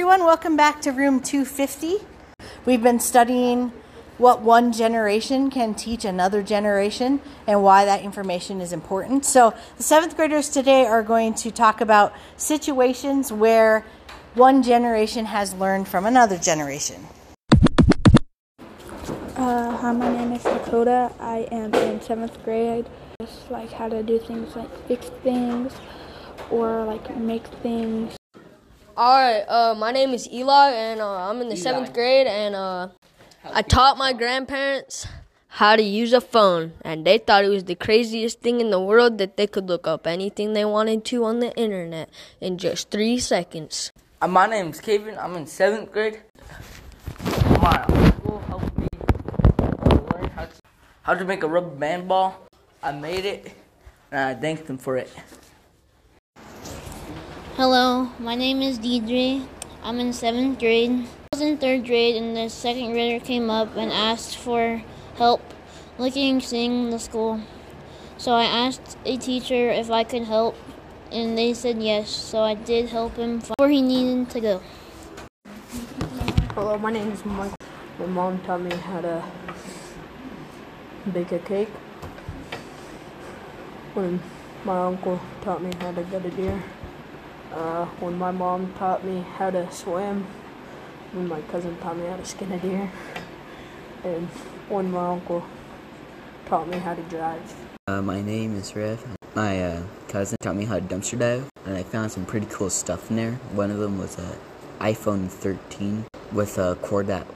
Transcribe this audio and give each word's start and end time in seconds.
everyone. 0.00 0.24
Welcome 0.24 0.56
back 0.56 0.80
to 0.80 0.92
room 0.92 1.20
250. 1.20 1.98
We've 2.64 2.82
been 2.82 3.00
studying 3.00 3.70
what 4.16 4.40
one 4.40 4.72
generation 4.72 5.50
can 5.50 5.74
teach 5.74 6.06
another 6.06 6.42
generation 6.42 7.20
and 7.46 7.62
why 7.62 7.84
that 7.84 8.00
information 8.00 8.62
is 8.62 8.72
important. 8.72 9.26
So, 9.26 9.52
the 9.76 9.82
seventh 9.82 10.16
graders 10.16 10.48
today 10.48 10.86
are 10.86 11.02
going 11.02 11.34
to 11.34 11.50
talk 11.50 11.82
about 11.82 12.14
situations 12.38 13.30
where 13.30 13.84
one 14.32 14.62
generation 14.62 15.26
has 15.26 15.52
learned 15.52 15.86
from 15.86 16.06
another 16.06 16.38
generation. 16.38 17.06
Uh, 19.36 19.76
hi, 19.76 19.92
my 19.92 20.10
name 20.16 20.32
is 20.32 20.42
Dakota. 20.42 21.12
I 21.20 21.46
am 21.52 21.74
in 21.74 22.00
seventh 22.00 22.42
grade. 22.42 22.86
Just 23.20 23.50
like 23.50 23.70
how 23.70 23.90
to 23.90 24.02
do 24.02 24.18
things 24.18 24.56
like 24.56 24.88
fix 24.88 25.10
things 25.22 25.74
or 26.50 26.84
like 26.84 27.14
make 27.18 27.46
things. 27.62 28.16
All 29.00 29.16
right, 29.16 29.48
uh, 29.48 29.74
my 29.74 29.92
name 29.92 30.12
is 30.12 30.28
Eli, 30.28 30.72
and 30.72 31.00
uh, 31.00 31.30
I'm 31.30 31.40
in 31.40 31.48
the 31.48 31.56
seventh 31.56 31.94
grade, 31.94 32.26
and 32.26 32.54
uh, 32.54 32.88
I 33.42 33.62
taught 33.62 33.96
my 33.96 34.12
grandparents 34.12 35.08
how 35.56 35.74
to 35.76 35.82
use 35.82 36.12
a 36.12 36.20
phone, 36.20 36.74
and 36.82 37.06
they 37.06 37.16
thought 37.16 37.42
it 37.42 37.48
was 37.48 37.64
the 37.64 37.76
craziest 37.76 38.42
thing 38.42 38.60
in 38.60 38.68
the 38.68 38.78
world 38.78 39.16
that 39.16 39.38
they 39.38 39.46
could 39.46 39.70
look 39.70 39.86
up 39.86 40.06
anything 40.06 40.52
they 40.52 40.66
wanted 40.66 41.06
to 41.06 41.24
on 41.24 41.40
the 41.40 41.50
internet 41.56 42.10
in 42.42 42.58
just 42.58 42.90
three 42.90 43.18
seconds. 43.18 43.90
Uh, 44.20 44.28
my 44.28 44.46
name 44.46 44.68
is 44.68 44.82
Kevin. 44.82 45.16
I'm 45.16 45.34
in 45.34 45.46
seventh 45.46 45.90
grade. 45.90 46.20
My 47.56 47.82
uncle 47.88 48.40
helped 48.48 48.76
me 48.76 48.86
learn 50.12 50.28
how 50.36 50.44
to, 50.44 50.60
how 51.04 51.14
to 51.14 51.24
make 51.24 51.42
a 51.42 51.48
rubber 51.48 51.74
band 51.74 52.06
ball. 52.06 52.36
I 52.82 52.92
made 52.92 53.24
it, 53.24 53.50
and 54.12 54.20
I 54.20 54.38
thanked 54.38 54.68
him 54.68 54.76
for 54.76 54.98
it. 54.98 55.08
Hello, 57.60 58.08
my 58.18 58.34
name 58.34 58.62
is 58.62 58.78
Deidre. 58.78 59.46
I'm 59.82 60.00
in 60.00 60.14
seventh 60.14 60.58
grade. 60.58 61.04
I 61.30 61.36
was 61.36 61.42
in 61.42 61.58
third 61.58 61.84
grade, 61.84 62.16
and 62.16 62.34
the 62.34 62.48
second 62.48 62.92
grader 62.92 63.22
came 63.22 63.50
up 63.50 63.76
and 63.76 63.92
asked 63.92 64.38
for 64.38 64.82
help 65.16 65.42
looking 65.98 66.40
seeing 66.40 66.88
the 66.88 66.98
school. 66.98 67.38
So 68.16 68.32
I 68.32 68.44
asked 68.44 68.96
a 69.04 69.18
teacher 69.18 69.68
if 69.68 69.90
I 69.90 70.04
could 70.04 70.24
help, 70.24 70.56
and 71.12 71.36
they 71.36 71.52
said 71.52 71.82
yes. 71.82 72.08
So 72.08 72.40
I 72.40 72.54
did 72.54 72.88
help 72.88 73.16
him 73.16 73.40
before 73.40 73.68
he 73.68 73.82
needed 73.82 74.30
to 74.30 74.40
go. 74.40 74.62
Hello, 76.56 76.78
my 76.78 76.90
name 76.90 77.12
is 77.12 77.22
Mike. 77.26 77.52
My 77.98 78.06
mom 78.06 78.40
taught 78.40 78.62
me 78.62 78.74
how 78.74 79.02
to 79.02 79.22
bake 81.12 81.32
a 81.32 81.38
cake. 81.38 81.68
When 83.92 84.18
my 84.64 84.86
uncle 84.86 85.20
taught 85.42 85.62
me 85.62 85.72
how 85.78 85.92
to 85.92 86.02
get 86.04 86.24
a 86.24 86.30
deer. 86.30 86.62
Uh, 87.52 87.84
when 87.98 88.16
my 88.16 88.30
mom 88.30 88.72
taught 88.74 89.04
me 89.04 89.24
how 89.36 89.50
to 89.50 89.70
swim. 89.72 90.24
When 91.12 91.26
my 91.26 91.40
cousin 91.42 91.76
taught 91.78 91.96
me 91.96 92.06
how 92.06 92.16
to 92.16 92.24
skin 92.24 92.52
a 92.52 92.58
deer. 92.58 92.90
And 94.04 94.28
when 94.68 94.92
my 94.92 95.08
uncle 95.08 95.44
taught 96.46 96.68
me 96.68 96.78
how 96.78 96.94
to 96.94 97.02
drive. 97.02 97.42
Uh, 97.88 98.02
my 98.02 98.22
name 98.22 98.56
is 98.56 98.76
Riff. 98.76 99.04
My 99.34 99.62
uh, 99.64 99.82
cousin 100.08 100.36
taught 100.40 100.54
me 100.56 100.64
how 100.64 100.78
to 100.78 100.84
dumpster 100.84 101.18
dive, 101.18 101.50
and 101.64 101.76
I 101.76 101.82
found 101.82 102.12
some 102.12 102.24
pretty 102.24 102.46
cool 102.46 102.70
stuff 102.70 103.10
in 103.10 103.16
there. 103.16 103.32
One 103.52 103.70
of 103.70 103.78
them 103.78 103.98
was 103.98 104.18
a 104.18 104.36
iPhone 104.80 105.28
13 105.28 106.06
with 106.32 106.56
a 106.58 106.76
cord 106.82 107.08
that 107.08 107.26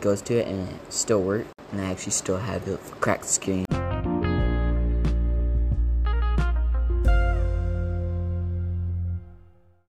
goes 0.00 0.20
to 0.22 0.34
it, 0.34 0.48
and 0.48 0.68
it 0.68 0.92
still 0.92 1.22
worked. 1.22 1.48
And 1.72 1.80
I 1.80 1.90
actually 1.90 2.12
still 2.12 2.38
have 2.38 2.66
the 2.66 2.76
cracked 3.00 3.26
screen. 3.26 3.64